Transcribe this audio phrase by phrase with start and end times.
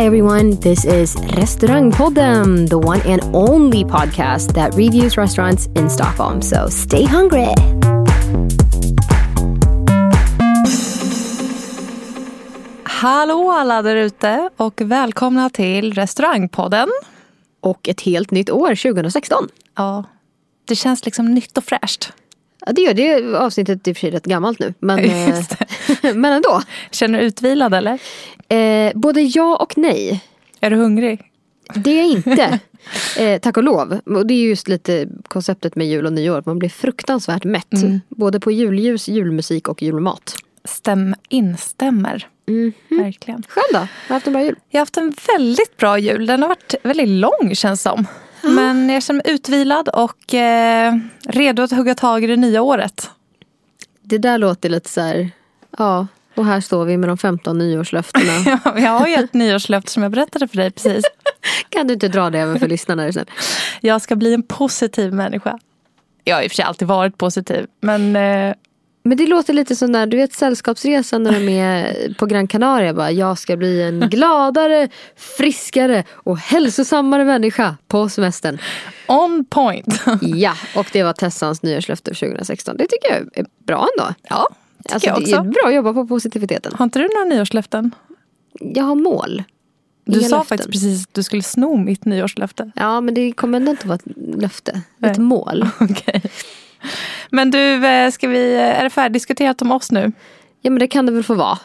[0.00, 0.56] Hi, everyone.
[0.60, 6.42] This is Restaurangpodden, the one and only podcast that reviews restaurants in Stockholm.
[6.42, 7.54] So stay hungry.
[12.84, 16.88] Hallå alla där ute och välkomna till Restaurangpodden.
[17.60, 19.48] Och ett helt nytt år, 2016.
[19.76, 20.04] Ja,
[20.64, 22.12] det känns liksom nytt och fräscht.
[22.66, 23.38] Ja, det gör det.
[23.38, 24.74] Avsnittet är i och för sig rätt gammalt nu.
[24.78, 25.44] Men, eh,
[26.14, 26.62] men ändå.
[26.90, 27.98] Känner du utvilad eller?
[28.48, 30.24] Eh, både ja och nej.
[30.60, 31.20] Är du hungrig?
[31.74, 32.58] Det är jag inte.
[33.18, 34.00] Eh, tack och lov.
[34.04, 36.42] Och det är just lite konceptet med jul och nyår.
[36.46, 37.66] Man blir fruktansvärt mätt.
[38.08, 40.34] Både på julljus, julmusik och julmat.
[40.64, 42.28] Stäm, instämmer.
[42.88, 43.42] Verkligen.
[43.48, 43.78] Själv då?
[43.78, 44.56] Har du haft en bra jul?
[44.70, 46.26] Jag har haft en väldigt bra jul.
[46.26, 48.06] Den har varit väldigt lång känns som.
[48.42, 53.10] Men jag känner mig utvilad och eh, redo att hugga tag i det nya året.
[54.02, 55.30] Det där låter lite så här,
[55.78, 56.06] ja.
[56.34, 58.60] Och här står vi med de 15 nyårslöftena.
[58.76, 61.04] jag har ju ett nyårslöfte som jag berättade för dig precis.
[61.68, 63.26] kan du inte dra det även för lyssnarna sen?
[63.80, 65.58] Jag ska bli en positiv människa.
[66.24, 67.66] Jag har i och för sig alltid varit positiv.
[67.80, 68.54] Men eh,
[69.02, 72.94] Men det låter lite som där, du vet sällskapsresan när de är på Gran Canaria.
[72.94, 78.58] Bara, jag ska bli en gladare, friskare och hälsosammare människa på semestern.
[79.08, 80.00] on point.
[80.22, 82.76] Ja, och det var Tessans nyårslöfte för 2016.
[82.76, 84.14] Det tycker jag är bra ändå.
[84.28, 84.48] Ja,
[84.84, 85.50] tycker Alltså, jag det är också.
[85.50, 86.72] bra att jobba på positiviteten.
[86.78, 87.90] Har inte du några nyårslöften?
[88.60, 89.42] Jag har mål.
[90.04, 90.58] Du Inga sa löften.
[90.58, 92.70] faktiskt precis att du skulle sno mitt nyårslöfte.
[92.74, 94.80] Ja, men det kommer ändå inte vara ett löfte.
[94.98, 95.10] Nej.
[95.10, 95.68] Ett mål.
[95.80, 96.22] Okej.
[97.30, 100.12] Men du, eh, ska vi, är det färdigdiskuterat om oss nu?
[100.60, 101.58] Ja, men det kan det väl få vara.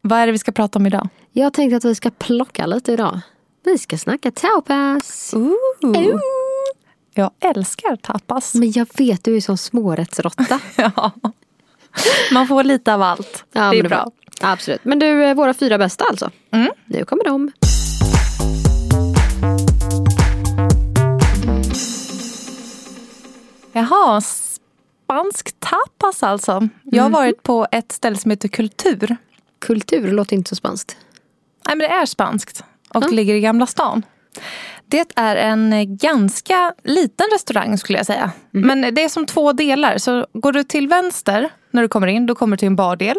[0.00, 1.08] Vad är det vi ska prata om idag?
[1.32, 3.20] Jag tänkte att vi ska plocka lite idag.
[3.64, 5.34] Vi ska snacka tapas.
[5.34, 6.20] Ooh.
[7.14, 8.54] Jag älskar tapas.
[8.54, 10.60] Men jag vet, du är som smårättsrotta.
[10.76, 11.10] Ja.
[12.32, 13.44] Man får lite av allt.
[13.52, 14.04] Ja, det är bra.
[14.04, 14.12] får-
[14.52, 14.84] Absolut.
[14.84, 16.30] Men du, eh, våra fyra bästa alltså.
[16.52, 16.70] Mm.
[16.86, 17.50] Nu kommer de.
[23.72, 24.20] Jaha,
[25.12, 26.68] spansk tapas alltså.
[26.84, 27.12] Jag har Mhm.
[27.18, 29.16] varit på ett ställe som heter Kultur.
[29.58, 30.96] Kultur låter inte så spanskt.
[31.68, 33.08] Nej, men det är spanskt och Ja.
[33.08, 34.02] det ligger i Gamla stan.
[34.86, 38.32] Det är en ganska liten restaurang skulle jag säga.
[38.50, 38.66] Mhm.
[38.66, 39.98] Men det är som två delar.
[39.98, 43.16] Så går du till vänster när du kommer in, då kommer du till en bardel.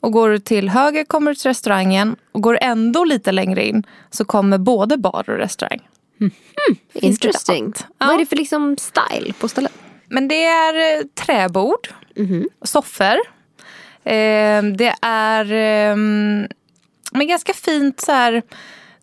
[0.00, 2.16] Och går du till höger kommer du till restaurangen.
[2.32, 5.80] Och går du ändå lite längre in så kommer både bar och restaurang.
[6.92, 7.64] Lite Interesting.
[7.66, 7.86] allt.
[7.98, 8.14] Vad Ja.
[8.14, 9.72] är det för liksom style på stället?
[10.10, 12.48] Men det är eh, träbord, Mhm.
[12.64, 13.16] soffor.
[14.04, 15.96] Eh, det är eh,
[17.12, 18.42] men ganska fint så här.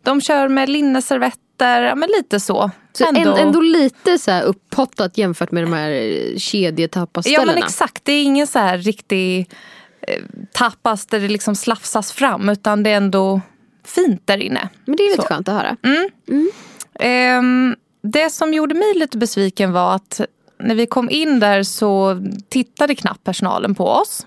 [0.02, 2.70] De kör med linneservetter, ja, men lite så.
[2.92, 7.44] Så ändå, ändå lite så här upphottat jämfört med de här eh, Ja kedjetapasställena.
[7.52, 9.50] men exakt, det är ingen så här riktig
[10.08, 13.40] eh, tapas där det liksom slafsas fram utan det är ändå
[13.84, 14.68] fint där inne.
[14.84, 15.28] Men det är lite Så.
[15.28, 15.76] skönt att höra.
[17.00, 20.20] Ehm, det som gjorde mig lite besviken var att
[20.60, 24.26] när vi kom in där så tittade knappt personalen på oss.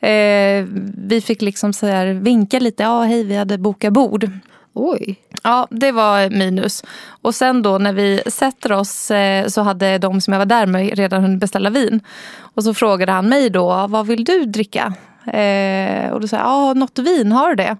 [0.00, 0.66] Eh,
[1.08, 4.30] vi fick liksom så här vinka lite, ja hej vi hade bokat bord.
[4.74, 5.16] Oj.
[5.42, 6.84] Ja, det var minus.
[7.22, 10.66] Och sen då när vi sätter oss eh, så hade de som jag var där
[10.66, 12.00] med redan hunnit beställa vin.
[12.38, 14.94] Och så frågade han mig då, vad vill du dricka?
[15.26, 17.76] Eh, och då sa jag, ja något vin, har du det?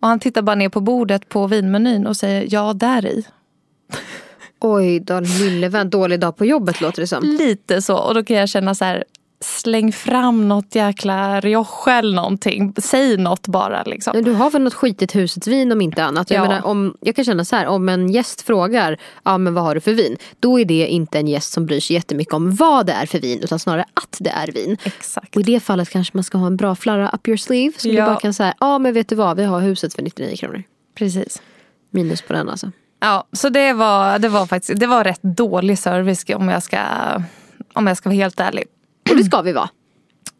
[0.00, 3.24] Och han tittar bara ner på bordet på vinmenyn och säger, ja där i.
[4.60, 5.90] Oj då, lille vän.
[5.90, 7.24] Dålig dag på jobbet låter det som.
[7.24, 7.96] Lite så.
[7.96, 9.04] Och då kan jag känna så här,
[9.42, 12.74] släng fram något jäkla rioja eller någonting.
[12.78, 14.12] Säg något bara liksom.
[14.14, 16.30] Men Du har väl något skitigt husets vin om inte annat.
[16.30, 16.48] Jag, Ja.
[16.48, 19.74] menar, om, jag kan känna så här, om en gäst frågar ja, men vad har
[19.74, 20.16] du för vin?
[20.40, 23.18] Då är det inte en gäst som bryr sig jättemycket om vad det är för
[23.20, 24.76] vin utan snarare att det är vin.
[24.84, 25.36] Exakt.
[25.36, 27.72] Och i det fallet kanske man ska ha en bra flarra up your sleeve.
[27.78, 27.92] Så Ja.
[27.92, 30.62] du bara kan säga, ja men vet du vad, vi har huset för 99 kronor.
[30.94, 31.42] Precis.
[31.90, 32.70] Minus på den alltså.
[33.00, 36.78] Ja, så det var, det var faktiskt det var rätt dålig service om jag ska,
[37.72, 38.64] om jag ska vara helt ärlig.
[39.10, 39.68] Och det ska vi vara.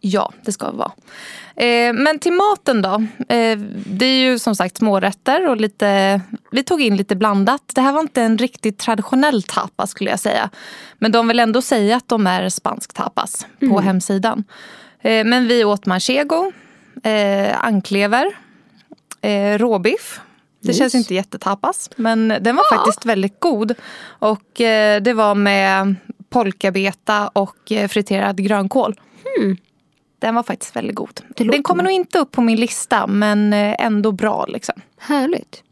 [0.01, 0.93] Ja, det ska det vara.
[1.57, 2.95] Eh, men till maten då.
[3.35, 6.21] Eh, det är ju som sagt smårätter och lite...
[6.51, 7.63] Vi tog in lite blandat.
[7.75, 10.51] Det här var inte en riktigt traditionell tapas skulle jag säga.
[10.99, 14.45] Men de vill ändå säga att de är spansk tapas på hemsidan.
[15.01, 16.53] Eh, men vi åt manchego,
[17.55, 18.27] anklever,
[19.59, 20.21] råbiff.
[20.61, 23.75] Det känns inte jättetapas, men den var faktiskt väldigt god.
[24.05, 25.95] Och eh, det var med
[26.31, 29.01] polkabeta och eh, friterad grönkål.
[30.19, 31.21] Den var faktiskt väldigt god.
[31.37, 34.47] Den kommer nog inte upp på min lista, men eh, ändå bra.
[34.47, 34.81] Liksom.
[34.99, 35.63] Härligt.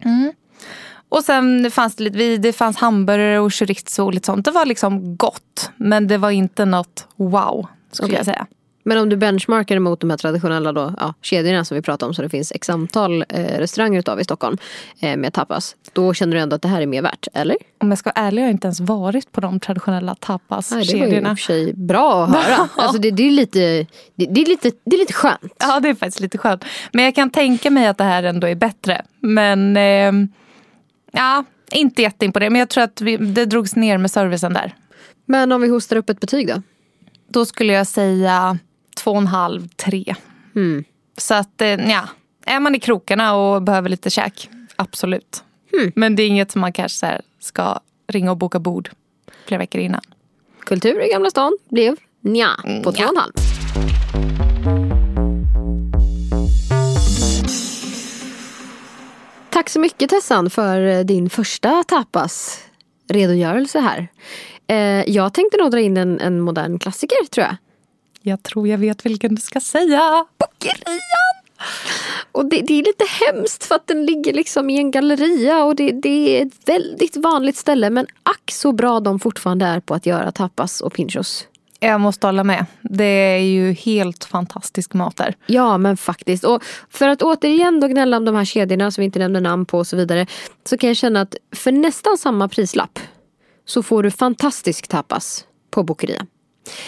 [1.08, 4.44] Och sen fanns det, lite, det fanns hamburgare och chorizo och lite sånt.
[4.44, 8.16] Det var liksom gott, men det var inte något wow, skulle Okej.
[8.16, 8.46] jag säga.
[8.88, 12.14] Men om du benchmarkar mot de här traditionella då, ja, kedjorna som vi pratade om,
[12.14, 14.56] så det finns x antal eh, restauranger utav i Stockholm
[15.00, 15.76] eh, med tapas.
[15.92, 17.56] Då känner du ändå att det här är mer värt, eller?
[17.80, 20.72] Om jag ska vara ärlig har jag inte ens varit på de traditionella Nej, det
[20.72, 21.32] var ju i tapaskedjorna.
[21.32, 22.68] och för sig bra att höra.
[22.76, 25.54] Alltså det, det, är lite, det, det, är lite, det är lite skönt.
[25.58, 26.64] Ja, det är faktiskt lite skönt.
[26.92, 29.02] Men jag kan tänka mig att det här ändå är bättre.
[29.20, 30.28] Men ehm,
[31.12, 32.52] ja, inte jätteimponerad.
[32.52, 34.74] Men jag tror att vi, det drogs ner med servicen där.
[35.26, 36.62] Men om vi hostar upp ett betyg då?
[37.30, 38.58] Då skulle jag säga
[38.98, 40.14] två och en halv, tre.
[40.56, 40.84] Mm.
[41.16, 42.08] Så att eh, ja,
[42.46, 45.44] är man i krokarna och behöver lite käk, absolut.
[45.94, 48.90] Men det är inget som man kanske här ska ringa och boka bord
[49.46, 50.00] flera veckor innan.
[50.60, 52.50] Kultur i Gamla stan blev nja
[52.84, 53.32] på två och en halv.
[59.50, 62.64] Tack så mycket Tessan för eh, din första tapas
[63.08, 64.08] redogörelse här.
[64.66, 67.56] Eh, jag tänkte nog dra in en, en modern klassiker tror jag.
[68.28, 70.24] Jag tror jag vet vilken du ska säga.
[70.38, 70.98] Bokerian!
[72.32, 75.76] Och det, det är lite hemskt för att den ligger liksom i en galleria och
[75.76, 79.94] det, det är ett väldigt vanligt ställe men ack så bra de fortfarande är på
[79.94, 81.46] att göra tapas och pinchos.
[81.80, 82.66] Jag måste hålla med.
[82.82, 85.36] Det är ju helt fantastisk mat där.
[85.46, 86.44] Ja men faktiskt.
[86.44, 89.66] Och för att återigen då gnälla om de här kedjorna som vi inte nämner namn
[89.66, 90.26] på och så vidare.
[90.64, 92.98] Så kan jag känna att för nästan samma prislapp
[93.66, 96.26] så får du fantastisk tapas på Bokeria.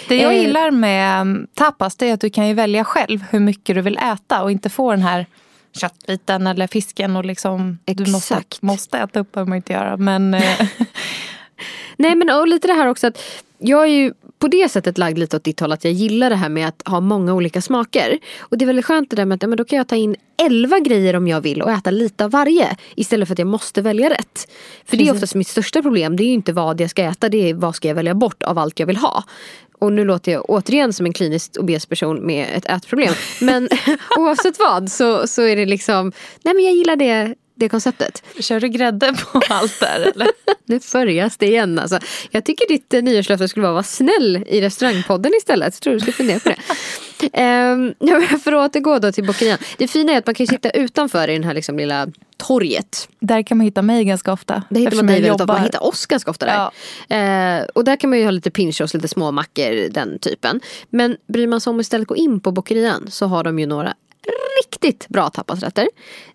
[0.08, 0.40] Det jag Eh.
[0.40, 3.80] gillar med mm, tapas det är att du kan ju välja själv hur mycket du
[3.82, 5.26] vill äta och inte få den här
[5.72, 9.96] köttbiten eller fisken och liksom du måste, måste äta upp behöver man inte göra.
[9.96, 10.60] Men eh,
[11.96, 13.18] Nej men och lite det här också att
[13.58, 16.36] jag är ju på det sättet lagd lite åt ditt håll att jag gillar det
[16.36, 18.18] här med att ha många olika smaker.
[18.38, 19.96] Och det är väldigt skönt det där med att ja, men då kan jag ta
[19.96, 22.76] in elva grejer om jag vill och äta lite av varje.
[22.94, 24.50] Istället för att jag måste välja rätt.
[24.84, 25.12] För det är Precis.
[25.12, 26.16] oftast mitt största problem.
[26.16, 28.42] Det är ju inte vad jag ska äta, det är vad ska jag välja bort
[28.42, 29.24] av allt jag vill ha.
[29.78, 33.14] Och nu låter jag återigen som en kliniskt obes person med ett ätproblem.
[33.40, 33.68] Men
[34.18, 38.22] oavsett vad så, så är det liksom, nej men jag gillar det, det konceptet.
[38.40, 40.28] kör du grädde på allt där eller?
[40.64, 41.98] Nu börjas det igen alltså.
[42.30, 45.74] Jag tycker ditt eh, nyårslöfte skulle vara att vara snäll i restaurangpodden istället.
[45.74, 46.56] Jag tror du ska fundera på det.
[47.32, 49.58] Ehm, ja, för att återgå då till Bokerian.
[49.78, 53.08] Det fina är att man kan sitta utanför i den här liksom lilla torget.
[53.20, 54.62] Där kan man hitta mig ganska ofta.
[54.70, 55.46] Där hittar man dig väldigt ofta.
[55.46, 57.58] Man hittar oss ganska ofta där.
[57.58, 60.60] Eh, och där kan man ju ha lite pinchos, lite små mackor, den typen.
[60.90, 63.66] Men bryr man sig om att istället gå in på Bokerian så har de ju
[63.66, 63.94] några
[64.64, 65.88] riktigt bra tapasrätter.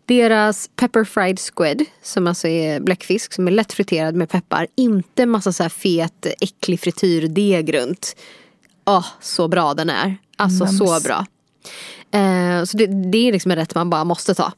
[0.06, 4.68] Deras pepper fried squid, som alltså är bläckfisk som är lätt friterad med peppar.
[4.76, 8.16] Inte massa så här fet, äcklig frityrdeg runt.
[8.86, 10.18] Åh, så bra den är.
[10.38, 11.04] Alltså så Mums.
[11.04, 11.26] bra.
[12.12, 14.54] Eh, så det, det är liksom en rätt man bara måste ta.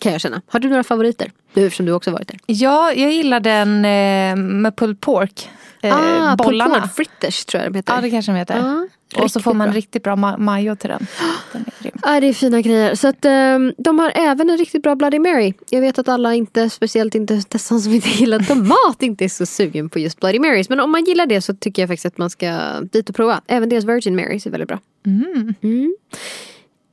[0.00, 0.42] Kan jag känna.
[0.46, 1.30] Har du några favoriter?
[1.54, 2.38] Du, eftersom du också varit där.
[2.46, 5.50] Ja, jag gillar den eh, med pulled pork.
[5.82, 6.70] Eh, ah, bollarna.
[6.70, 7.94] pulled pork fritters tror jag de heter.
[7.94, 8.56] Ja, det kanske de heter.
[8.56, 9.76] Ja, och så får man bra.
[9.76, 11.06] riktigt bra ma- majo till den.
[11.52, 11.90] den är.
[12.02, 12.94] Ja, det är fina grejer.
[12.94, 15.54] Så att, ehm, de har även en riktigt bra Bloody Mary.
[15.70, 19.46] Jag vet att alla inte, speciellt inte Tessan som inte gillar tomat, inte är så
[19.46, 20.68] sugen på just Bloody Marys.
[20.68, 23.40] Men om man gillar det så tycker jag faktiskt att man ska dit och prova.
[23.46, 24.78] Även deras Virgin Marys är väldigt bra.
[25.06, 25.54] Mm.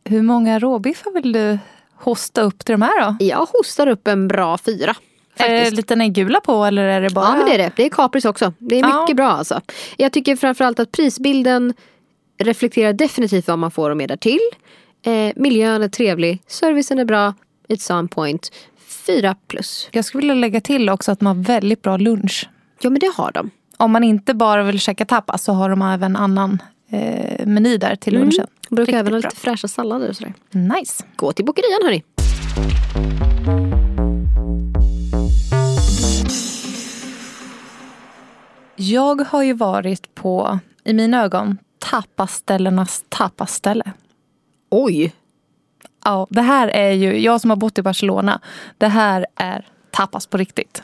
[0.06, 1.60] Hur många råbiffar vill du
[2.00, 3.26] hosta upp till de här då?
[3.26, 4.96] Jag hostar upp en bra fyra.
[5.40, 5.76] Är det Faktiskt.
[5.78, 7.26] lite negula på eller är det bara?
[7.26, 7.72] Ja men det är det.
[7.76, 8.54] Det är kapris också.
[8.58, 9.02] Det är Ja.
[9.02, 9.62] mycket bra alltså.
[9.98, 11.74] Jag tycker framförallt att prisbilden
[12.40, 14.40] reflekterar definitivt vad man får och mer därtill.
[15.06, 17.34] Eh, miljön är trevlig, servicen är bra,
[17.70, 18.52] it's on point.
[19.08, 19.90] Fyra plus.
[19.92, 22.50] Jag skulle vilja lägga till också att man har väldigt bra lunch.
[22.82, 23.50] Ja men det har de.
[23.78, 27.96] Om man inte bara vill käka tapas så har de även annan eh, meny där
[27.96, 28.40] till lunchen.
[28.40, 28.50] Mm.
[28.70, 30.34] Brukar Riktigt även ha lite fräscha sallader och sådär.
[30.52, 31.04] Nice.
[31.16, 32.04] Gå till bokerian hörni.
[38.76, 43.92] Jag har ju varit på, i mina ögon, tapasställenas tapasställe.
[44.70, 45.14] Oj!
[46.06, 48.42] Ja, det här är ju, jag som har bott i Barcelona,
[48.78, 50.84] det här är tapas på riktigt.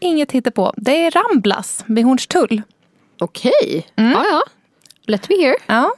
[0.00, 0.72] Inget hittepå.
[0.76, 2.62] Det är Ramblas vid Hornstull.
[3.18, 3.86] Okej.
[3.94, 4.42] Ja ja.
[5.06, 5.54] Let me hear.
[5.66, 5.94] Ja.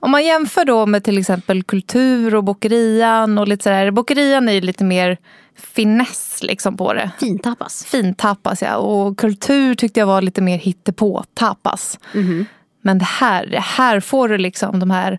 [0.00, 3.90] Om man jämför då med till exempel kultur och bokerian och lite sådär.
[3.90, 5.18] Bokerian är ju lite mer
[5.56, 7.10] finess liksom på det.
[7.20, 7.84] Fintapas.
[7.84, 8.76] Fintapas ja.
[8.76, 11.98] Och kultur tyckte jag var lite mer hittepå-tapas.
[12.14, 12.46] Mhm.
[12.82, 15.18] Men det här, det här får du liksom de här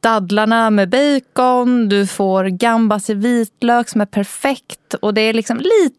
[0.00, 1.88] dadlarna med bacon.
[1.88, 4.94] Du får gambas i vitlök som är perfekt.
[4.94, 5.96] Och det är liksom lite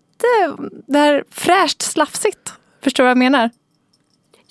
[0.87, 2.53] det här fräscht slafsigt.
[2.83, 3.49] Förstår du vad jag menar?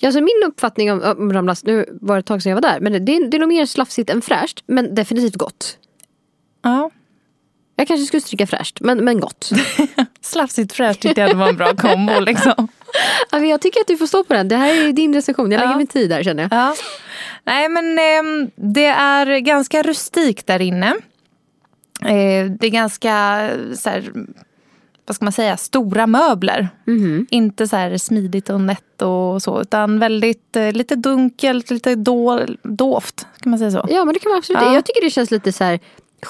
[0.03, 2.79] Alltså min uppfattning om, om ramlös, nu var det ett tag sedan jag var där,
[2.79, 4.63] men det, det är nog mer slafsigt än fräscht.
[4.65, 5.77] Men definitivt gott.
[6.63, 6.89] Ja.
[7.75, 9.49] Jag kanske skulle stryka fräscht, men, men gott.
[10.21, 12.19] Slafsigt fräscht tyckte jag det var en bra kombo.
[12.19, 12.67] Liksom.
[13.29, 14.47] Alltså, jag tycker att du får stå på den.
[14.47, 15.51] Det här är din recension.
[15.51, 15.77] Jag lägger Ja.
[15.77, 16.51] min tid där känner jag.
[16.51, 16.75] Ja.
[17.43, 20.87] Nej men ehm, det är ganska rustikt där inne.
[22.01, 24.11] Eh, det är ganska så här,
[25.05, 26.69] vad ska man säga, stora möbler.
[26.85, 27.27] Mhm.
[27.29, 31.95] Inte så här smidigt och nätt och så utan väldigt eh, lite dunkelt, lite
[32.63, 33.27] dovt.
[33.39, 33.85] Kan man säga så?
[33.89, 34.61] Ja men det kan man absolut.
[34.61, 34.73] Ja.
[34.73, 35.79] Jag tycker det känns lite så här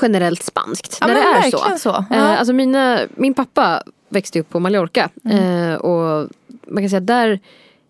[0.01, 0.97] generellt spanskt.
[1.01, 1.89] Ja, när det är verkligen så.
[1.89, 2.17] Eh, Ja.
[2.37, 5.09] alltså mina, min pappa växte upp på Mallorca.
[5.25, 5.69] Mm.
[5.71, 6.29] Eh, och
[6.67, 7.39] man kan säga där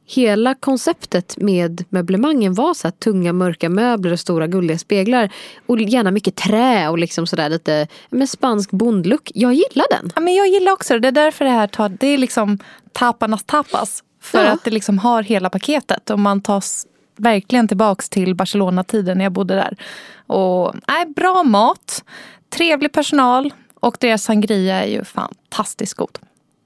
[0.05, 5.33] Hela konceptet med möblemangen var så tunga mörka möbler och stora gulliga speglar.
[5.65, 9.31] Och gärna mycket trä och liksom sådär lite med spansk bondlook.
[9.35, 10.11] Jag gillar den.
[10.15, 10.99] Ja, men jag gillar också det.
[10.99, 12.59] Det är därför det här tar, det är liksom
[12.91, 14.03] taparnas tapas.
[14.21, 14.51] För Ja.
[14.51, 16.09] att det liksom har hela paketet.
[16.09, 19.77] Och man tas verkligen tillbaks till Barcelona-tiden när jag bodde där.
[20.27, 22.03] Och nej, Bra mat,
[22.49, 26.19] trevlig personal och deras sangria är ju fantastiskt god.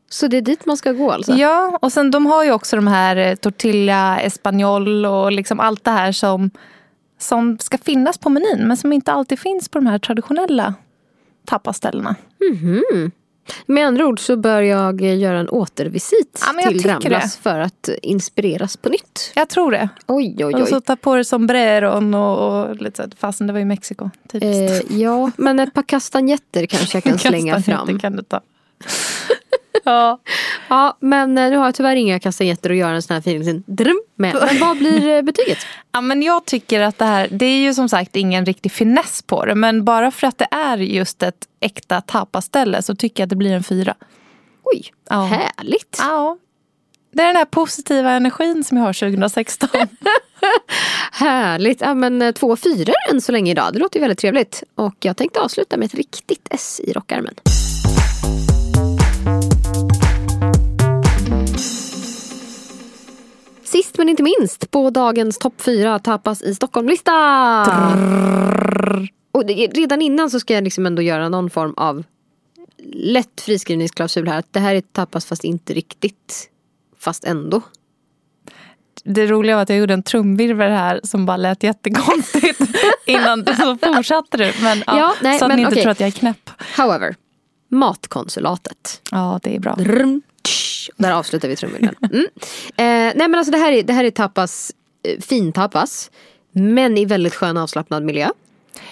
[0.10, 1.34] Så det är dit man ska gå alltså?
[1.34, 5.84] Ja, och sen de har ju också de här eh, tortilla espanol och liksom allt
[5.84, 6.50] det här som,
[7.20, 10.74] som ska finnas på menyn men som inte alltid finns på de här traditionella
[11.46, 12.16] tapaställena.
[13.66, 17.90] Med andra ord så bör jag eh, göra en återvisit Ja, till Ramblas för att
[18.02, 19.32] inspireras på nytt.
[19.36, 19.90] Jag tror det.
[20.08, 20.62] Oj, oj, oj.
[20.62, 24.10] Och så ta på dig sombreron och, och lite så, fastän det var i Mexiko.
[24.32, 24.92] Typiskt.
[24.92, 28.00] Eh, ja, men ett par kastanjetter kanske jag kan slänga fram.
[28.00, 28.42] kan du ta.
[29.92, 30.20] Ja.
[30.70, 33.64] Ja, men eh, nu har jag tyvärr inga kastanjetter att göra en sån här fin
[33.68, 34.36] dröm med.
[34.36, 35.58] Men vad blir eh, betyget?
[35.92, 39.22] ja, men jag tycker att det här, det är ju som sagt ingen riktig finess
[39.22, 39.56] på det.
[39.56, 43.36] Men bara för att det är just ett äkta tapaställe så tycker jag att det
[43.36, 43.96] blir en fyra.
[44.64, 45.22] Oj, Ja.
[45.24, 45.98] härligt.
[46.00, 46.38] Ja.
[47.12, 49.70] Det är den här positiva energin som jag har 2016.
[51.12, 51.82] Härligt.
[51.82, 53.74] Ja, men eh, två fyror än så länge idag.
[53.74, 54.64] Det låter ju väldigt trevligt.
[54.76, 57.34] Och jag tänkte avsluta med ett riktigt S i rockärmen.
[63.68, 67.14] Sist men inte minst på dagens topp fyra tapas i Stockholm-lista.
[69.32, 72.04] Och redan innan så ska jag liksom ändå göra någon form av
[72.94, 74.40] lätt friskrivningsklausul här.
[74.40, 76.50] Att det här är tapas fast inte riktigt.
[77.00, 77.62] Fast ändå.
[79.04, 82.62] Det roliga var att jag gjorde en trumvirvel här som bara lät jättekonstigt
[83.06, 84.54] innan så fortsatte du.
[84.62, 85.84] Men, ja, Ja, nej, så att men ni inte okej.
[85.84, 86.50] tror att jag är knäpp.
[86.78, 87.16] However,
[87.70, 89.02] Matkonsulatet.
[89.12, 89.76] Ja, det är bra.
[89.76, 90.22] Drrm.
[90.98, 91.96] Där avslutar vi trumvirveln.
[92.14, 92.26] Mm.
[92.66, 94.72] Eh, nej men alltså det här är, det här är tapas,
[95.04, 96.12] eh, fintapas, fin tapas.
[96.52, 98.30] Men i väldigt skön avslappnad miljö.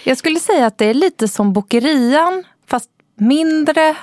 [0.04, 3.96] Jag skulle säga att det är lite som bokerian fast mindre.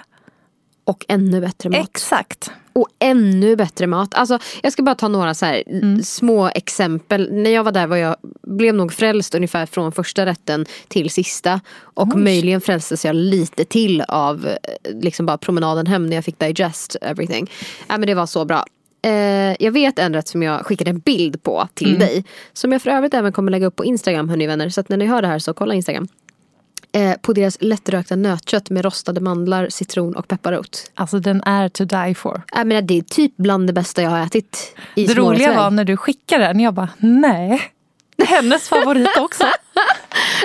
[0.86, 1.90] Och ännu bättre mat.
[1.90, 2.52] Exakt.
[2.74, 4.14] Och ännu bättre mat.
[4.14, 5.64] Alltså, jag ska bara ta några så här
[6.04, 7.30] små exempel.
[7.32, 11.62] När jag var där var jag, blev nog frälst ungefär från första rätten till sista.
[11.80, 14.56] Och möjligen frälstes jag lite till av eh,
[15.02, 17.52] liksom bara promenaden hem när jag fick digest everything.
[17.88, 18.66] Ja, men det var så bra.
[19.06, 22.24] Eh, jag vet en rätt som jag skickade en bild på till dig.
[22.54, 24.70] Som jag för övrigt även kommer lägga upp på Instagram hörni vänner.
[24.70, 26.08] Så att när ni hör det här så kolla Instagram.
[26.96, 30.92] Eh, på deras lättrökta nötkött med rostade mandlar, citron och pepparrot.
[30.96, 32.42] Alltså den är to die for.
[32.52, 35.72] Jag menar, det är typ bland det bästa jag har ätit i Det roliga var
[35.72, 36.60] när du skickade den.
[36.60, 37.62] Jag bara, nej.
[38.18, 39.44] Hennes favorit också.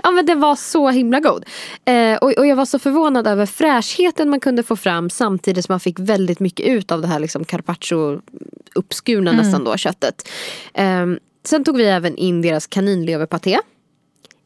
[0.02, 1.44] Ja men den var så himla god.
[1.84, 5.72] Eh, och, och jag var så förvånad över fräschheten man kunde få fram samtidigt som
[5.72, 8.20] man fick väldigt mycket ut av det här liksom carpaccio
[8.74, 10.28] uppskurna nästan då köttet.
[10.74, 11.06] Eh,
[11.44, 13.58] sen tog vi även in deras kaninleverpaté.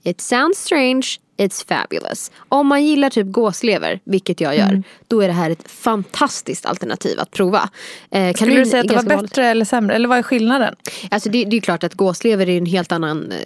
[0.02, 2.30] It sounds strange, it's fabulous.
[2.48, 7.20] Om man gillar typ gåslever, vilket jag gör, då är det här ett fantastiskt alternativ
[7.20, 7.70] att prova.
[8.10, 9.30] Eh, Skulle du säga att det var ganska vanligt.
[9.30, 9.94] bättre eller sämre?
[9.94, 10.74] Eller vad är skillnaden?
[11.10, 13.38] Alltså det, det är klart att gåslever är en helt annan eh,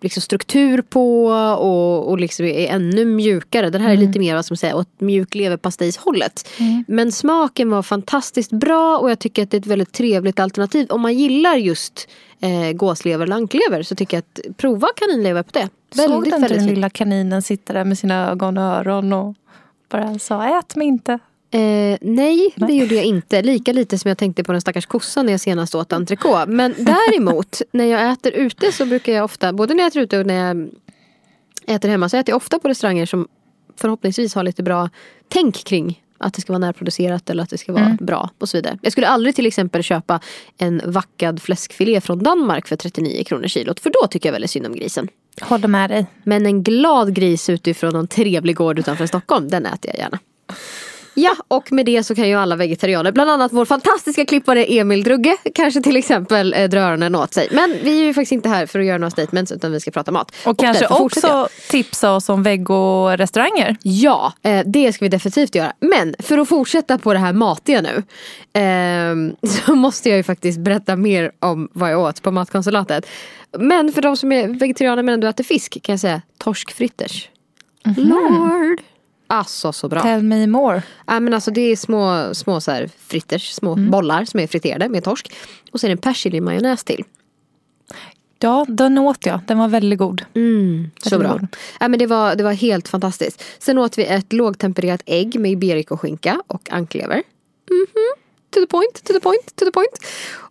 [0.00, 1.26] liksom struktur på
[1.58, 3.70] och, och liksom är ännu mjukare.
[3.70, 6.48] Den här är lite mer vad man säga, åt mjuk leverpastejshållet.
[6.86, 10.86] Men smaken var fantastiskt bra och jag tycker att det är ett väldigt trevligt alternativ.
[10.90, 12.08] Om man gillar just
[12.40, 15.68] eh, gåslever eller anklever så tycker jag att prova kaninlever på det.
[15.96, 19.34] Såg Väldigt, du inte den lilla kaninen sitta där med sina ögon och öron och
[19.88, 21.12] bara sa ät mig inte?
[21.50, 23.42] Eh, nej, det gjorde jag inte.
[23.42, 26.46] Lika lite som jag tänkte på den stackars kossan när jag senast åt entrecote.
[26.46, 30.18] Men däremot, när jag äter ute så brukar jag ofta, både när jag äter ute
[30.18, 30.68] och när jag
[31.66, 33.28] äter hemma, så äter jag ofta på restauranger som
[33.76, 34.90] förhoppningsvis har lite bra
[35.28, 37.96] tänk kring att det ska vara närproducerat eller att det ska vara Mm.
[38.00, 38.78] bra och så vidare.
[38.82, 40.20] Jag skulle aldrig till exempel köpa
[40.58, 43.80] en vackad fläskfilé från Danmark för 39 kronor kilot.
[43.80, 45.08] För då tycker jag väldigt synd om grisen.
[45.40, 46.06] Håller med dig.
[46.24, 50.18] Men en glad gris utifrån någon trevlig gård utanför Stockholm, den äter jag gärna.
[51.18, 55.02] Ja, och med det så kan ju alla vegetarianer, bland annat vår fantastiska klippare Emil
[55.02, 57.48] Drugge, kanske till exempel eh, dra öronen åt sig.
[57.50, 59.90] Men vi är ju faktiskt inte här för att göra några statements utan vi ska
[59.90, 60.32] prata mat.
[60.46, 61.44] Och, kanske fortsätter jag.
[61.44, 63.76] också tipsa oss om vegorestauranger.
[63.82, 65.72] Ja, eh, det ska vi definitivt göra.
[65.80, 68.02] Men för att fortsätta på det här matiga nu.
[68.52, 73.06] ehm, så måste jag ju faktiskt berätta mer om vad jag åt på matkonsulatet.
[73.58, 77.28] Men för de som är vegetarianer men ändå äter fisk kan jag säga torskfritters.
[77.96, 78.80] Lord!
[79.26, 80.02] Alltså så bra.
[80.02, 80.82] Tell me more.
[81.06, 84.88] Ja, men alltså det är små, små så här fritters, små bollar som är friterade
[84.88, 85.32] med torsk.
[85.72, 87.04] Och det en persilja-majonnäs till.
[88.38, 89.40] Ja, den åt jag.
[89.46, 90.24] Den var väldigt god.
[90.34, 91.32] Mm, så bra.
[91.32, 91.46] god.
[91.80, 93.44] Ja, men det, var, det var helt fantastiskt.
[93.58, 97.22] Sen åt vi ett lågtempererat ägg med iberikoskinka och anklever.
[97.70, 98.22] Mhm.
[98.54, 99.98] To the point, to the point, to the point.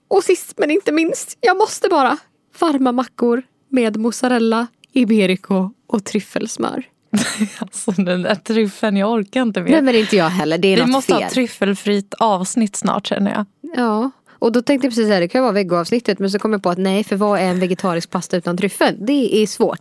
[0.08, 2.18] Och sist men inte minst, jag måste bara.
[2.60, 6.84] Varma mackor med mozzarella, iberico och tryffelsmör.
[7.60, 9.72] Alltså den där tryffeln, jag orkar inte mer.
[9.72, 11.24] Nej men inte jag heller, det är Vi måste fel.
[11.24, 13.46] ha tryffelfritt avsnitt snart känner jag.
[13.76, 16.54] Ja, och då tänkte jag precis säga det kan ju vara vegoavsnittet men så kom
[16.54, 18.96] jag på att nej för vad är en vegetarisk pasta utan tryffel?
[19.00, 19.80] Det är svårt.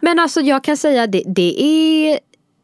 [0.00, 2.18] Men alltså jag kan säga det, det är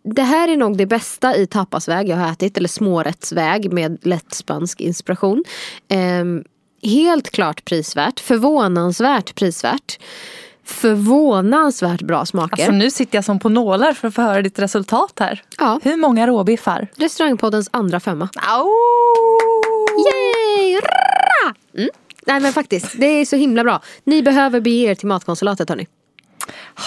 [0.05, 4.35] det här är nog det bästa i tapasväg jag har ätit, eller smårättsväg med lätt
[4.35, 5.45] spansk inspiration.
[5.89, 6.45] Ehm,
[6.83, 9.99] helt klart prisvärt, förvånansvärt prisvärt.
[10.71, 12.63] Förvånansvärt bra smaker.
[12.63, 15.43] Alltså nu sitter jag som på nålar för att få höra ditt resultat här.
[15.59, 15.81] ja.
[15.83, 16.87] Hur många råbiffar?
[16.97, 18.29] Restaurangpoddens andra femma.
[18.49, 18.67] Au!
[20.07, 20.81] Yay!
[21.77, 21.89] Mm.
[22.27, 23.81] Nej men faktiskt, det är så himla bra.
[24.05, 25.87] Ni behöver bege er till Matkonsulatet hörni.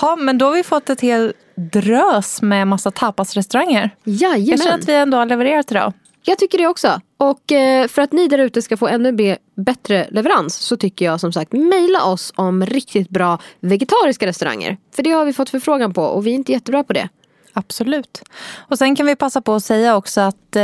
[0.01, 3.89] Ja, men då har vi fått ett helt drös med massa tapasrestauranger.
[4.03, 4.45] Jajamän.
[4.45, 5.93] Jag känner att vi ändå har levererat idag.
[6.25, 7.01] Jag tycker det också.
[7.17, 11.19] Och eh, för att ni där ute ska få ännu bättre leverans så tycker jag
[11.19, 14.77] som sagt mejla oss om riktigt bra vegetariska restauranger.
[14.95, 17.09] För det har vi fått förfrågan på och vi är inte jättebra på det.
[17.53, 18.21] Absolut.
[18.69, 20.62] Och sen kan vi passa på att säga också att eh,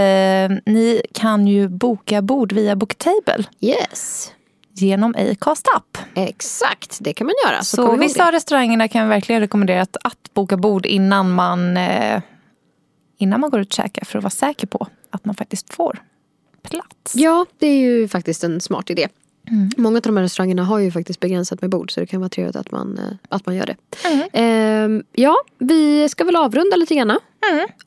[0.65, 4.31] ni kan ju boka bord via Booktable Yes.
[4.73, 5.97] genom Acast app.
[6.15, 7.63] Exakt, det kan man göra.
[7.63, 11.77] Så, Så, vissa av restaurangerna kan vi verkligen rekommendera att, att boka bord innan man,
[11.77, 12.21] eh,
[13.17, 16.03] innan man går ut och käkar för att vara säker på att man faktiskt får
[16.61, 17.15] plats.
[17.15, 19.07] Ja, det är ju faktiskt en smart idé.
[19.77, 22.29] Många av de här restaurangerna har ju faktiskt begränsat med bord så det kan vara
[22.29, 23.75] trevligt att man, eh, att man gör det.
[24.33, 27.19] Ehm, ja, vi ska väl avrunda lite grann.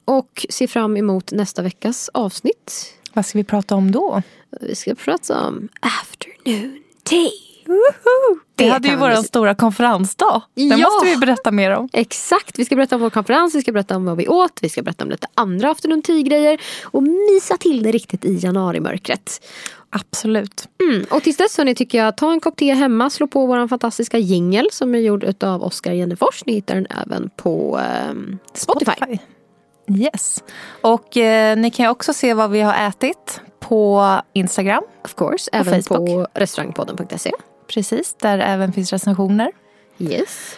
[0.05, 2.95] Och se fram emot nästa veckas avsnitt.
[3.13, 4.23] Vad ska vi prata om då?
[4.61, 7.52] Vi ska prata om afternoon tea.
[7.67, 10.43] Det, Det hade ju vi vår se- stora konferensdag.
[10.55, 10.89] Den Ja!
[10.91, 11.89] måste vi berätta mer om.
[11.93, 14.69] Exakt, vi ska berätta om vår konferens, vi ska berätta om vad vi åt, vi
[14.69, 19.47] ska berätta om lite andra afternoon tea-grejer och mysa till det riktigt i januarimörkret.
[19.91, 20.69] Absolut.
[20.83, 21.05] Mm.
[21.11, 24.19] Och tills dess hörni, tycker jag, ta en kopp te hemma, slå på vår fantastiska
[24.19, 26.43] jingel som är gjord av Oskar Jennefors.
[26.47, 29.19] Ni hittar den även på ehm, Spotify.
[29.99, 30.43] Yes.
[30.81, 34.83] Och eh, ni kan också se vad vi har ätit på Instagram.
[35.05, 36.07] Of course, även Facebook.
[36.09, 37.31] på restaurangpodden.se.
[37.75, 39.53] Precis, där även finns recensioner.
[39.99, 40.57] Yes.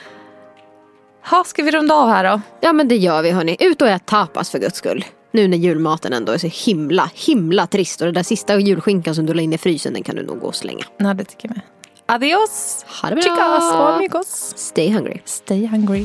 [1.31, 2.41] Ha, ska vi runda av här då?
[2.61, 3.57] Ja men det gör vi hörni.
[3.61, 5.05] Ut och ät tapas för guds skull.
[5.33, 8.01] Nu när julmaten ändå är så himla, himla trist.
[8.01, 10.41] Och den där sista julskinkan som du la in i frysen den kan du nog
[10.41, 10.85] gå och slänga.
[10.99, 11.63] Nej, det tycker jag med.
[12.07, 12.85] Adios!
[13.03, 13.23] Ha det bra!
[13.23, 14.53] Chicas amigos!
[14.57, 15.21] Stay hungry.
[15.25, 16.05] Stay hungry.